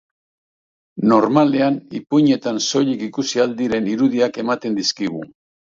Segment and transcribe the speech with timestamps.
[1.11, 5.25] Normalean, ipuinetan soilik ikusi ahal diren irudiak ematen dizkigu.